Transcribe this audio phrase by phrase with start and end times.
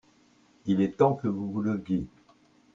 [0.65, 2.07] Il est temps que vous vous leviez.